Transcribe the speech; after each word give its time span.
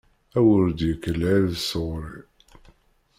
A 0.37 0.39
wer 0.45 0.63
d-yekk 0.77 1.03
lɛib 1.19 1.49
sɣur-i! 1.69 2.19